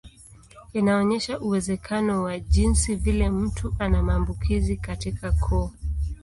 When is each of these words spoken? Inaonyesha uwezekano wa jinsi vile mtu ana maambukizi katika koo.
Inaonyesha 0.73 1.39
uwezekano 1.39 2.23
wa 2.23 2.39
jinsi 2.39 2.95
vile 2.95 3.29
mtu 3.29 3.75
ana 3.79 4.03
maambukizi 4.03 4.77
katika 4.77 5.31
koo. 5.31 5.71